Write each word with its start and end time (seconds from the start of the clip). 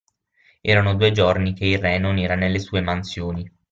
Erano 0.61 0.95
due 0.95 1.11
giorni 1.11 1.53
che 1.53 1.65
il 1.65 1.77
re 1.77 1.99
non 1.99 2.17
era 2.17 2.33
nelle 2.33 2.57
sue 2.57 2.81
mansioni. 2.81 3.47